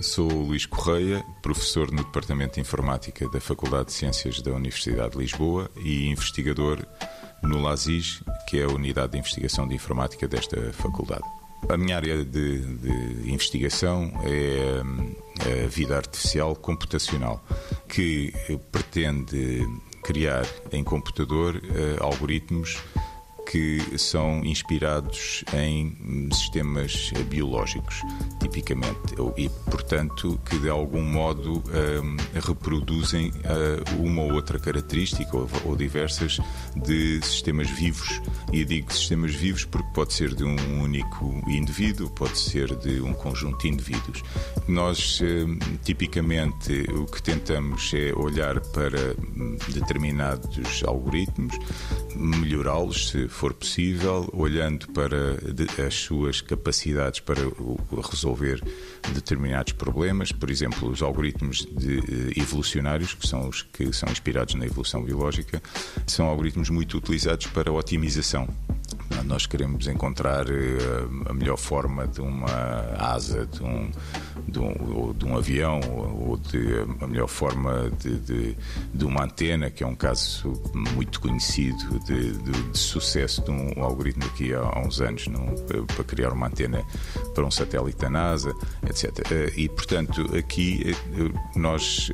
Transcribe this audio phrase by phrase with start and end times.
[0.00, 5.12] sou o Luís Correia, professor no Departamento de Informática da Faculdade de Ciências da Universidade
[5.12, 6.84] de Lisboa e investigador
[7.42, 11.24] no LASIS, que é a Unidade de Investigação de Informática desta faculdade.
[11.68, 17.44] A minha área de, de investigação é a vida artificial computacional,
[17.88, 18.32] que
[18.70, 19.66] pretende
[20.02, 22.78] criar em computador uh, algoritmos
[23.52, 28.00] que são inspirados em sistemas biológicos,
[28.40, 35.46] tipicamente, e, portanto, que de algum modo um, reproduzem uh, uma ou outra característica ou,
[35.66, 36.40] ou, diversas
[36.74, 38.22] de sistemas vivos.
[38.50, 43.12] E digo sistemas vivos porque pode ser de um único indivíduo, pode ser de um
[43.12, 44.22] conjunto de indivíduos.
[44.66, 49.14] Nós, um, tipicamente, o que tentamos é olhar para
[49.68, 51.54] determinados algoritmos,
[52.14, 55.38] melhorá-los, se for possível, olhando para
[55.86, 57.40] as suas capacidades para
[58.10, 58.62] resolver
[59.14, 64.54] determinados problemas, por exemplo, os algoritmos de, eh, evolucionários, que são os que são inspirados
[64.54, 65.62] na evolução biológica,
[66.06, 68.48] são algoritmos muito utilizados para a otimização.
[69.24, 70.78] Nós queremos encontrar eh,
[71.28, 72.46] a melhor forma de uma
[72.98, 73.90] asa, de um,
[74.48, 75.80] de um, de um avião,
[76.26, 76.58] ou de,
[77.00, 78.56] a melhor forma de, de,
[78.92, 84.24] de, uma antena, que é um caso muito conhecido de, de sucesso de um algoritmo
[84.24, 85.26] aqui há, uns anos
[85.94, 86.84] para criar uma antena
[87.34, 88.52] para um satélite da NASA,
[88.88, 89.30] etc.
[89.30, 92.10] Eh, e, portanto, aqui eh, nós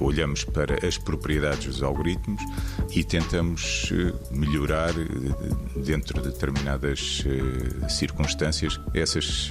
[0.00, 2.42] olhamos para as propriedades dos algoritmos
[2.94, 3.92] e tentamos
[4.30, 4.92] melhorar
[5.84, 7.24] dentro de determinadas
[7.88, 9.50] circunstâncias essas